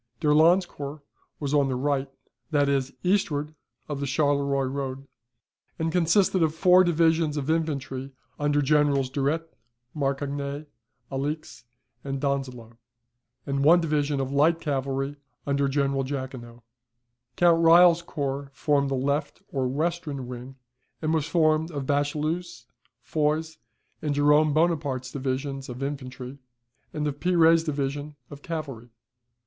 D'Erlon's 0.19 0.65
corps 0.65 1.03
was 1.39 1.53
on 1.53 1.67
the 1.67 1.75
right, 1.75 2.09
that 2.49 2.67
is, 2.67 2.91
eastward 3.03 3.53
of 3.87 3.99
the 3.99 4.07
Charleroi 4.07 4.63
road, 4.65 5.07
and 5.77 5.91
consisted 5.91 6.41
of 6.41 6.55
four 6.55 6.83
divisions 6.83 7.37
of 7.37 7.51
infantry 7.51 8.11
under 8.39 8.63
Generals 8.63 9.11
Durette, 9.11 9.53
Marcognet, 9.95 10.65
Alix, 11.11 11.65
and 12.03 12.19
Donzelot, 12.19 12.77
and 13.45 13.59
of 13.59 13.63
one 13.63 13.79
division 13.79 14.19
of 14.19 14.31
light 14.31 14.59
cavalry 14.59 15.17
under 15.45 15.67
General 15.67 16.03
Jaquinot. 16.03 16.63
Count 17.35 17.63
Reille's 17.63 18.01
corps 18.01 18.49
formed 18.53 18.89
the 18.89 18.95
left 18.95 19.43
or 19.49 19.67
western 19.67 20.25
wing, 20.25 20.55
and 20.99 21.13
was 21.13 21.27
formed 21.27 21.69
of 21.69 21.85
Bachelu's, 21.85 22.65
Foy's, 23.03 23.59
and 24.01 24.15
Jerome 24.15 24.51
Bonaparte's 24.51 25.11
divisions 25.11 25.69
of 25.69 25.83
infantry, 25.83 26.39
and 26.91 27.05
of 27.05 27.19
Pire's 27.19 27.63
division 27.63 28.15
of 28.31 28.41
cavalry. 28.41 28.89